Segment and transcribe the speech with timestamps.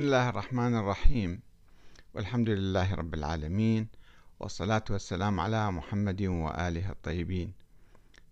[0.00, 1.40] بسم الله الرحمن الرحيم.
[2.14, 3.88] والحمد لله رب العالمين
[4.40, 7.52] والصلاة والسلام على محمد وآله الطيبين.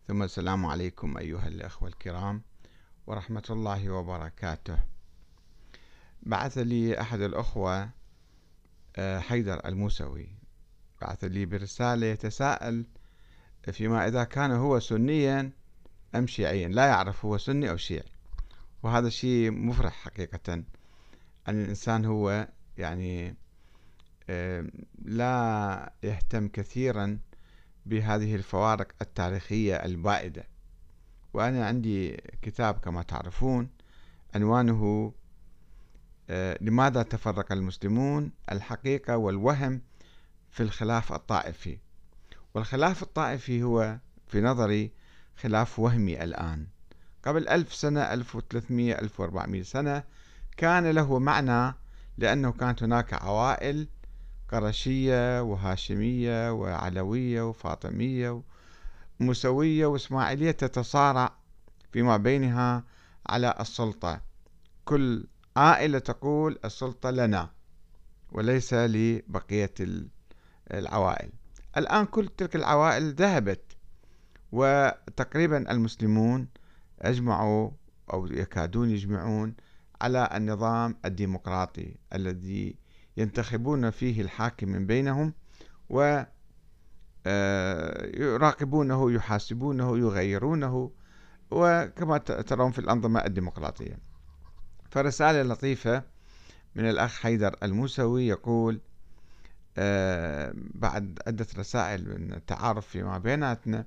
[0.07, 2.43] ثم السلام عليكم أيها الأخوة الكرام
[3.07, 4.79] ورحمة الله وبركاته.
[6.23, 7.91] بعث لي أحد الأخوة
[8.97, 10.29] آه، حيدر الموسوي.
[11.01, 12.85] بعث لي برسالة يتساءل
[13.73, 15.53] فيما إذا كان هو سنيا
[16.15, 16.69] أم شيعيا.
[16.69, 18.13] لا يعرف هو سني أو شيعي.
[18.83, 20.65] وهذا شيء مفرح حقيقة.
[21.49, 23.37] أن الإنسان هو يعني
[25.05, 27.19] لا يهتم كثيرا
[27.87, 30.47] بهذه الفوارق التاريخية البائدة.
[31.35, 33.69] وأنا عندي كتاب كما تعرفون
[34.35, 35.13] عنوانه
[36.31, 39.83] آه، لماذا تفرق المسلمون؟ الحقيقة والوهم
[40.51, 41.79] في الخلاف الطائفي.
[42.55, 44.93] والخلاف الطائفي هو في نظري
[45.37, 46.67] خلاف وهمي الآن.
[47.23, 50.05] قبل ألف سنة ألف وثلاثمية ألف وأربعمية سنة
[50.59, 51.75] كان له معنى
[52.19, 53.89] لأنه كانت هناك عوائل
[54.49, 58.43] قرشية وهاشمية وعلوية وفاطمية
[59.21, 61.33] ومسوية وإسماعيلية تتصارع
[61.93, 62.85] فيما بينها
[63.27, 64.21] على السلطة.
[64.85, 65.27] كل
[65.57, 67.51] عائلة تقول السلطة لنا
[68.33, 69.75] وليس لبقية
[70.71, 71.31] العوائل.
[71.77, 73.63] الآن كل تلك العوائل ذهبت
[74.53, 76.49] وتقريبا المسلمون
[77.01, 77.71] أجمعوا
[78.13, 79.55] أو يكادون يجمعون
[80.01, 82.77] على النظام الديمقراطي الذي
[83.17, 85.35] ينتخبون فيه الحاكم من بينهم
[85.91, 86.23] و
[87.27, 90.91] آه، يراقبونه يحاسبونه يغيرونه
[91.51, 93.99] وكما ترون في الأنظمة الديمقراطية.
[94.91, 96.03] فرسالة لطيفة
[96.75, 98.81] من الأخ حيدر الموسوي يقول
[99.79, 103.85] آه، بعد عدة رسائل من التعارف فيما بيناتنا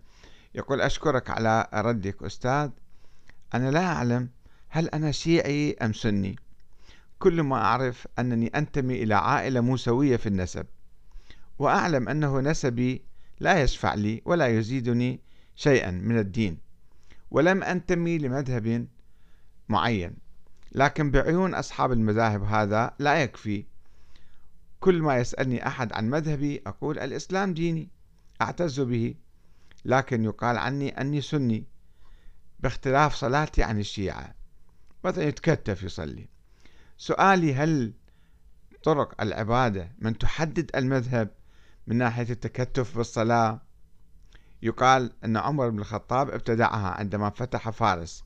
[0.56, 2.70] يقول أشكرك على ردك أستاذ.
[3.53, 4.30] أنا لا أعلم
[4.74, 6.36] هل أنا شيعي أم سني؟
[7.20, 10.66] كل ما أعرف أنني أنتمي إلى عائلة موسوية في النسب
[11.60, 13.02] وأعلم أنه نسبي
[13.40, 15.20] لا يشفع لي ولا يزيدني
[15.56, 16.58] شيئا من الدين
[17.31, 18.88] ولم أنتمي لمذهب
[19.70, 20.14] معين
[20.72, 23.66] لكن بعيون أصحاب المذاهب هذا لا يكفي.
[24.80, 27.90] كل ما يسألني أحد عن مذهبي أقول الإسلام ديني
[28.42, 29.16] أعتز به
[29.86, 31.66] لكن يقال عني أني سني
[32.60, 34.41] باختلاف صلاتي عن الشيعة.
[35.03, 36.28] مثلا يتكتف يصلي.
[36.97, 37.94] سؤالي هل
[38.84, 41.29] طرق العبادة من تحدد المذهب
[41.88, 43.62] من ناحية التكتف بالصلاة؟
[44.62, 48.23] يقال أن عمر بن الخطاب ابتدعها عندما فتح فارس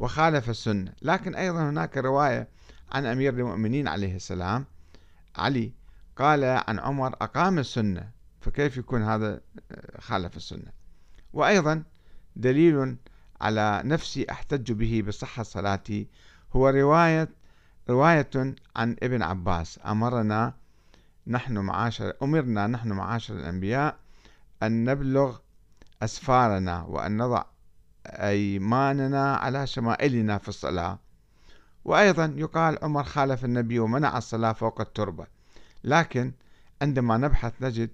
[0.00, 0.92] وخالف السنة.
[1.02, 2.48] لكن أيضا هناك رواية
[2.92, 4.64] عن أمير المؤمنين عليه السلام.
[5.36, 5.72] علي
[6.16, 9.40] قال عن عمر أقام السنة فكيف يكون هذا
[9.98, 10.72] خالف السنة؟
[11.32, 11.82] وأيضا
[12.36, 12.96] دليل
[13.42, 16.08] على نفسي أحتج به بصحة صلاتي.
[16.52, 17.28] هو رواية
[17.90, 19.80] رواية عن ابن عباس.
[19.86, 20.54] أمرنا
[21.26, 23.96] نحن معاشر أمرنا نحن معاشر الأنبياء
[24.62, 25.38] أن نبلغ
[26.02, 27.44] أسفارنا وأن نضع
[28.06, 30.98] أيماننا على شمائلنا في الصلاة.
[31.84, 35.26] وأيضا يقال عمر خالف النبي ومنع الصلاة فوق التربة.
[35.84, 36.32] لكن
[36.82, 37.90] عندما نبحث نجد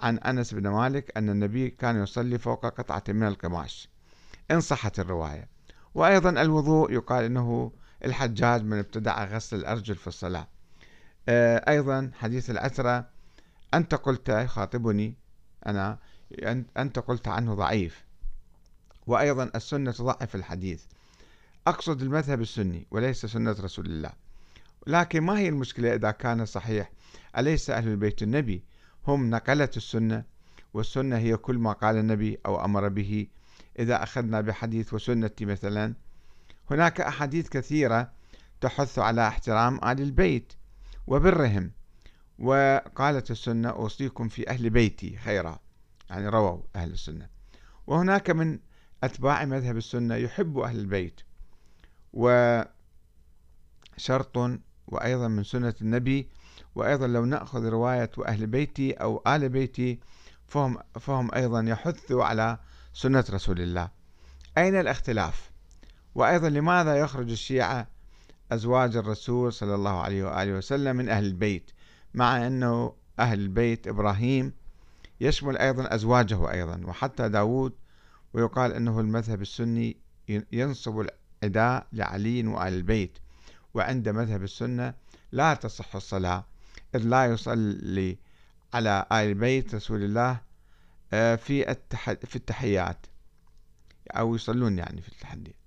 [0.00, 3.95] عن أنس بن مالك أن النبي كان يصلي فوق قطعة من القماش.
[4.50, 5.48] إن صحت الرواية.
[5.94, 7.72] وأيضا الوضوء يقال أنه
[8.04, 10.48] الحجاج من ابتدع غسل الأرجل في الصلاة.
[11.28, 13.08] آه، أيضا حديث العترة
[13.74, 15.14] أنت قلت يخاطبني
[15.66, 15.98] أنا
[16.78, 18.04] أنت قلت عنه ضعيف.
[19.06, 20.84] وأيضا السنة تضعف الحديث.
[21.66, 24.12] أقصد المذهب السني وليس سنة رسول الله.
[24.86, 26.90] لكن ما هي المشكلة إذا كان صحيح؟
[27.38, 28.64] أليس أهل البيت النبي
[29.06, 30.24] هم نقلة السنة؟
[30.74, 33.26] والسنة هي كل ما قال النبي أو أمر به
[33.78, 35.94] إذا أخذنا بحديث وسنتي مثلا.
[36.70, 38.12] هناك أحاديث كثيرة
[38.60, 40.52] تحث على احترام آل البيت
[41.06, 41.70] وبرهم
[42.38, 45.16] وقالت السنة أوصيكم في أهل بيتي.
[45.16, 45.58] خيرا.
[46.10, 47.28] يعني رووا أهل السنة.
[47.86, 48.58] وهناك من
[49.04, 51.20] أتباع مذهب السنة يحب أهل البيت.
[52.12, 52.70] وشرط
[54.86, 56.28] وأيضا من سنة النبي
[56.74, 60.00] وأيضا لو نأخذ رواية أهل بيتي أو آل بيتي
[60.46, 62.58] فهم, فهم أيضا يحثوا على
[62.96, 63.88] سنة رسول الله.
[64.58, 65.50] أين الاختلاف؟
[66.14, 67.88] وأيضا لماذا يخرج الشيعة
[68.52, 71.70] أزواج الرسول صلى الله عليه وآله وسلم من أهل البيت
[72.14, 74.52] مع أنه أهل البيت إبراهيم
[75.20, 77.72] يشمل أيضا أزواجه أيضا وحتى داود
[78.32, 79.96] ويقال أنه المذهب السني
[80.52, 81.06] ينصب
[81.42, 83.18] العداء لعلي وآل البيت.
[83.74, 84.94] وعند مذهب السنة
[85.32, 86.44] لا تصح الصلاة
[86.94, 88.18] إذ لا يصلي
[88.74, 90.45] على آل بيت رسول الله
[91.12, 91.76] آه، في
[92.24, 93.06] في التحيات
[94.10, 95.10] أو يصلون يعني في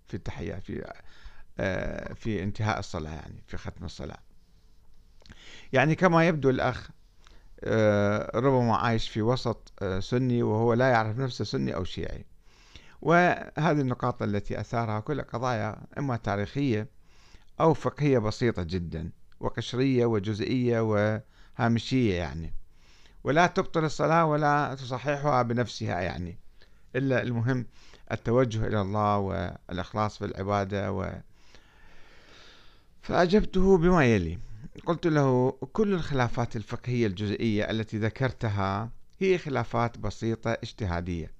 [0.07, 0.93] في التحيات في
[1.59, 4.19] آه، في انتهاء الصلاة يعني في ختم الصلاة.
[5.73, 6.89] يعني كما يبدو الأخ
[7.63, 12.25] آه، ربما عايش في وسط سني وهو لا يعرف نفسه سني أو شيعي.
[13.01, 16.87] وهذه النقاط التي أثارها كلها قضايا إما تاريخية
[17.59, 22.53] أو فقهية بسيطة جدا وقشرية وجزئية وهامشية يعني.
[23.23, 26.37] ولا تبطل الصلاة ولا تصححها بنفسها يعني.
[26.95, 27.65] إلا المهم
[28.11, 31.11] التوجه إلى الله والإخلاص في العبادة و
[33.01, 34.39] فأجبته بما يلي.
[34.85, 38.89] قلت له كل الخلافات الفقهية الجزئية التي ذكرتها
[39.19, 41.31] هي خلافات بسيطة اجتهادية.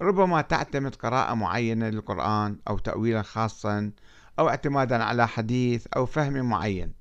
[0.00, 3.90] ربما تعتمد قراءة معينة للقرآن أو تأويلا خاصا
[4.38, 6.92] أو اعتمادا على حديث أو فهم معين.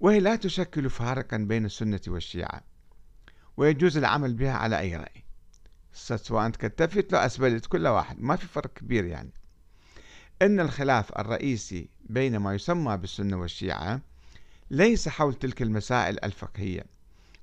[0.00, 2.73] وهي لا تشكل فارقا بين السنة والشيعة.
[3.56, 5.24] ويجوز العمل بها على أي رأي.
[5.92, 8.20] سواء كتفت أو أسبلت كل واحد.
[8.20, 9.30] ما في فرق كبير يعني.
[10.42, 14.00] أن الخلاف الرئيسي بين ما يسمى بالسنة والشيعة
[14.70, 16.84] ليس حول تلك المسائل الفقهية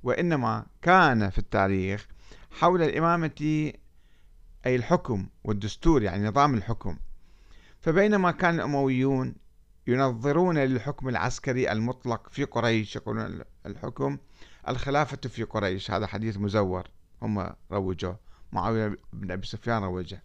[0.03, 2.07] وإنما كان في التاريخ
[2.51, 3.71] حول الإمامة
[4.65, 6.97] أي الحكم والدستور يعني نظام الحكم.
[7.81, 9.35] فبينما كان الأمويون
[9.87, 14.17] ينظرون للحكم العسكري المطلق في قريش يقولون الحكم
[14.67, 15.91] الخلافة في قريش.
[15.91, 16.87] هذا حديث مزور.
[17.21, 18.19] هم روجوه.
[18.51, 20.23] معاوية بن أبي سفيان روجه.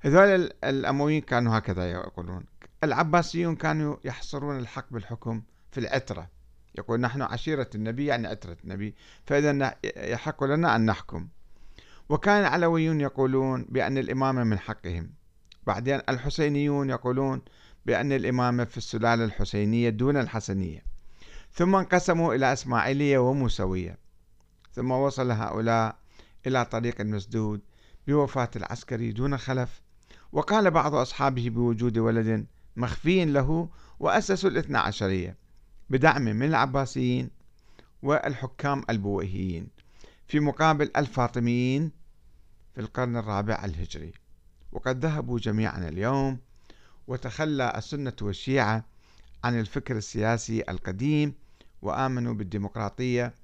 [0.00, 2.44] هذول الأمويين كانوا هكذا يقولون.
[2.84, 6.30] العباسيون كانوا يحصرون الحق بالحكم في العترة.
[6.78, 8.94] يقول نحن عشيرة النبي يعني عترة النبي.
[9.26, 11.28] فإذا يحق لنا أن نحكم.
[12.08, 15.10] وكان العلويون يقولون بأن الإمامة من حقهم.
[15.66, 17.42] بعدين الحسينيون يقولون
[17.86, 20.95] بأن الإمامة في السلالة الحسينية دون الحسنية.
[21.56, 23.98] ثم انقسموا إلى إسماعيلية وموسوية
[24.72, 25.98] ثم وصل هؤلاء
[26.46, 27.60] إلى طريق مسدود
[28.06, 29.82] بوفاة العسكري دون خلف
[30.32, 33.68] وقال بعض أصحابه بوجود ولد مخفي له
[34.00, 35.36] وأسسوا الاثنى عشرية
[35.90, 37.30] بدعم من العباسيين
[38.02, 39.68] والحكام البويهيين
[40.28, 41.92] في مقابل الفاطميين
[42.74, 44.12] في القرن الرابع الهجري.
[44.72, 46.38] وقد ذهبوا جميعا اليوم
[47.06, 48.84] وتخلى السنة والشيعة
[49.44, 51.34] عن الفكر السياسي القديم
[51.82, 53.34] وآمنوا بالديمقراطية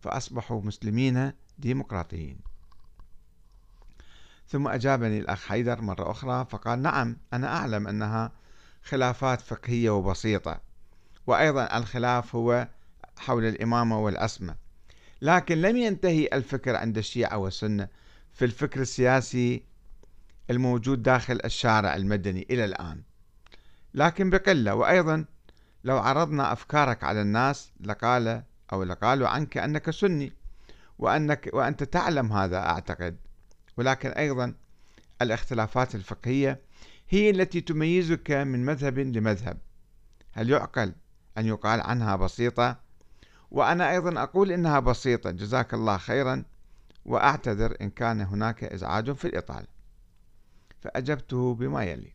[0.00, 2.38] فأصبحوا مسلمين ديمقراطيين.
[4.48, 8.32] ثم أجابني الأخ حيدر مرة أخرى فقال نعم أنا أعلم أنها
[8.82, 10.60] خلافات فقهية وبسيطة
[11.26, 12.68] وأيضا الخلاف هو
[13.18, 14.56] حول الإمامة والعصمة
[15.22, 17.88] لكن لم ينتهي الفكر عند الشيعة والسنة
[18.32, 19.62] في الفكر السياسي
[20.50, 23.02] الموجود داخل الشارع المدني إلى الآن
[23.94, 25.24] لكن بقلة وأيضا
[25.84, 28.42] لو عرضنا أفكارك على الناس لقال
[28.72, 30.32] أو لقالوا عنك أنك سني
[30.98, 33.16] وأنك وأنت تعلم هذا أعتقد.
[33.76, 34.54] ولكن أيضا
[35.22, 36.60] الاختلافات الفقهية
[37.08, 39.58] هي التي تميزك من مذهب لمذهب.
[40.32, 40.92] هل يعقل
[41.38, 42.80] أن يقال عنها بسيطة؟
[43.50, 46.44] وأنا أيضا أقول إنها بسيطة جزاك الله خيرا
[47.04, 49.66] وأعتذر إن كان هناك إزعاج في الإطالة
[50.80, 52.12] فأجبته بما يلي.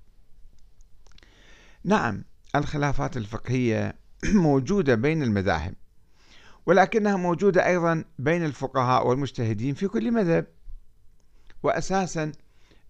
[1.83, 2.23] نعم
[2.56, 3.95] الخلافات الفقهية
[4.33, 5.74] موجودة بين المذاهب
[6.65, 10.47] ولكنها موجودة أيضا بين الفقهاء والمجتهدين في كل مذهب.
[11.63, 12.31] وأساسا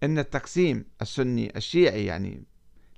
[0.02, 2.44] أن التقسيم السني الشيعي يعني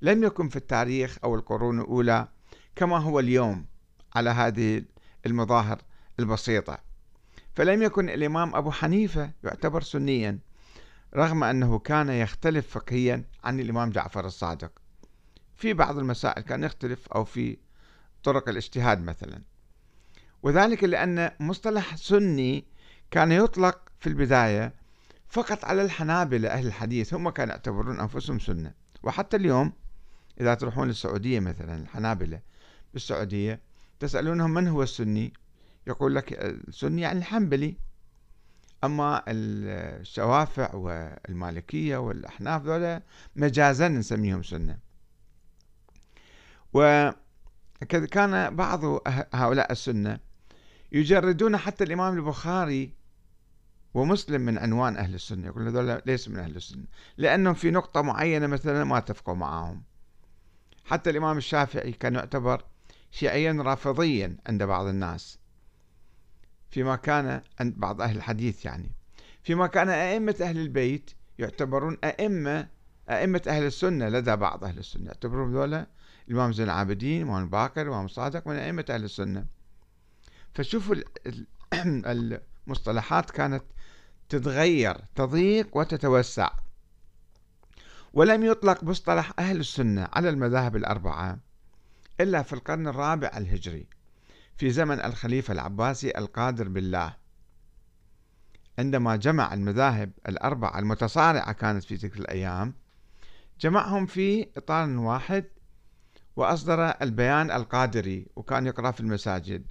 [0.03, 2.29] لم يكن في التاريخ أو القرون الأولى
[2.77, 3.67] كما هو اليوم
[4.15, 4.83] على هذه
[5.27, 5.79] المظاهر
[6.21, 6.79] البسيطة.
[7.55, 10.39] فلم يكن الإمام أبو حنيفة يعتبر سنيا
[11.17, 14.73] رغم أنه كان يختلف فقهيا عن الإمام جعفر الصادق.
[15.59, 17.57] في بعض المسائل كان يختلف أو في
[18.25, 19.43] طرق الاجتهاد مثلا.
[20.43, 22.65] وذلك لأن مصطلح سني
[23.11, 24.75] كان يطلق في البداية
[25.29, 28.73] فقط على الحنابلة أهل الحديث هم كانوا يعتبرون أنفسهم سنة.
[29.03, 29.73] وحتى اليوم
[30.41, 32.41] إذا تروحون للسعودية مثلا الحنابلة
[32.93, 33.61] بالسعودية
[34.01, 35.33] تسألونهم من هو السني؟
[35.87, 37.77] يقول لك السني يعني الحنبلي.
[38.85, 43.03] أما الشوافع والمالكية والأحناف ذولا
[43.37, 44.88] مجازا نسميهم سنة.
[46.73, 48.85] وكان بعض
[49.35, 50.19] هؤلاء السنة
[50.93, 52.93] يجردون حتى الإمام البخاري
[53.95, 56.85] ومسلم من عنوان أهل السنة يقول هذول ليس من أهل السنة
[57.17, 59.83] لأنهم في نقطة معينة مثلا ما اتفقوا معهم
[60.85, 62.65] حتى الإمام الشافعي كان يعتبر
[63.11, 65.39] شيعيا رافضيا عند بعض الناس
[66.71, 68.93] فيما كان عند بعض أهل الحديث يعني.
[69.43, 72.69] فيما كان أئمة أهل البيت يعتبرون أئمة
[73.11, 75.87] أئمة أهل السنة لدى بعض أهل السنة يعتبرون ذولا
[76.29, 79.47] الإمام زين العابدين الإمام الباقر الإمام الصادق من أئمة أهل السنة.
[80.55, 80.97] فشوفوا
[81.75, 83.65] المصطلحات كانت
[84.29, 86.51] تتغير تضيق وتتوسع.
[88.13, 91.39] ولم يطلق مصطلح أهل السنة على المذاهب الأربعة
[92.21, 93.87] إلا في القرن الرابع الهجري
[94.57, 97.15] في زمن الخليفة العباسي القادر بالله.
[98.79, 102.75] عندما جمع المذاهب الأربعة المتصارعة كانت في تلك الأيام
[103.61, 105.45] جمعهم في إطار واحد
[106.39, 109.67] وأصدر البيان القادري وكان يقرأ في المساجد.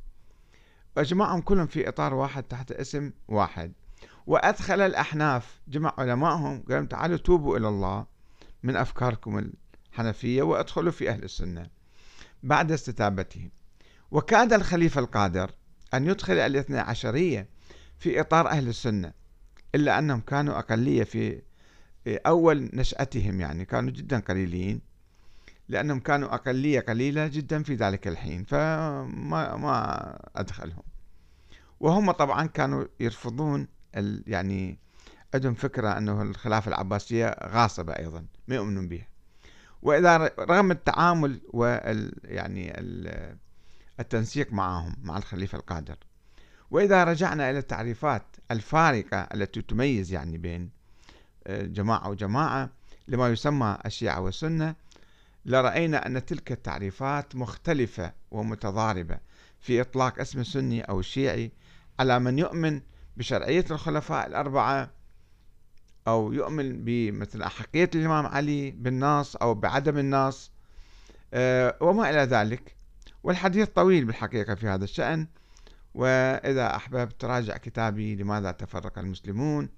[0.97, 3.73] وجمعهم كلهم في إطار واحد تحت اسم واحد.
[4.25, 8.05] وأدخل الأحناف جمع علمائهم قال تعالوا توبوا إلى الله
[8.63, 9.51] من أفكاركم
[9.93, 11.69] الحنفية وأدخلوا في أهل السنة.
[12.43, 13.49] بعد استتابته.
[14.11, 15.51] وكاد الخليفة القادر
[15.93, 17.49] أن يدخل الاثنى عشرية
[17.99, 19.13] في إطار أهل السنة
[19.75, 21.41] إلا أنهم كانوا أقلية في
[22.07, 24.86] أول نشأتهم يعني كانوا جدا قليلين.
[25.69, 30.83] لأنهم كانوا أقلية قليلة جدا في ذلك الحين فما ما أدخلهم.
[31.79, 33.67] وهم طبعا كانوا يرفضون
[34.27, 34.79] يعني
[35.33, 39.07] عندهم فكرة أنه الخلافة العباسية غاصبة أيضا ما يؤمنون بها.
[39.81, 42.73] وإذا رغم التعامل وال يعني
[43.99, 45.97] التنسيق معهم مع الخليفة القادر.
[46.71, 50.69] وإذا رجعنا إلى التعريفات الفارقة التي تميز يعني بين
[51.47, 52.69] آه، جماعة وجماعة
[53.07, 54.75] لما يسمى الشيعة والسنة
[55.47, 59.19] لرأينا أن تلك التعريفات مختلفة ومتضاربة
[59.59, 61.51] في إطلاق اسم السني أو الشيعي
[61.99, 62.81] على من يؤمن
[63.17, 64.91] بشرعية الخلفاء الأربعة
[66.07, 70.51] أو يؤمن بمثل أحقية الإمام علي بالنص أو بعدم النص
[71.33, 72.75] آه، وما إلى ذلك.
[73.23, 75.27] والحديث طويل بالحقيقة في هذا الشأن.
[75.93, 79.69] وإذا أحببت تراجع كتابي لماذا تفرق المسلمون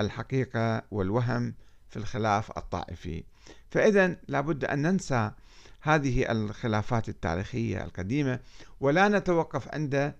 [0.00, 1.54] الحقيقة والوهم.
[1.90, 3.24] في الخلاف الطائفي.
[3.70, 5.30] فإذا لابد أن ننسى
[5.80, 8.40] هذه الخلافات التاريخية القديمة
[8.80, 10.14] ولا نتوقف عند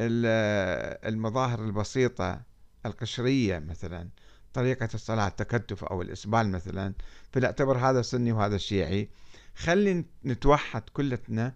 [0.00, 2.40] المظاهر البسيطة
[2.86, 4.08] القشرية مثلا
[4.54, 6.94] طريقة الصلاة التكتف أو الإسبال مثلا.
[7.32, 9.08] فنعتبر هذا سني وهذا شيعي.
[9.56, 11.54] خلي نتوحد كلتنا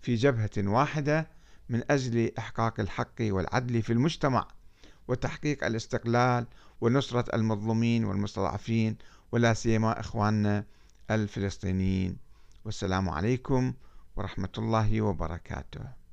[0.00, 1.36] في جبهة واحدة
[1.68, 4.48] من أجل إحقاق الحق والعدل في المجتمع
[5.08, 6.46] وتحقيق الاستقلال
[6.80, 8.96] ونصرة المظلومين والمستضعفين
[9.32, 10.64] ولا سيما إخواننا
[11.10, 12.16] الفلسطينيين.
[12.64, 13.74] والسلام عليكم
[14.16, 16.05] ورحمة الله وبركاته.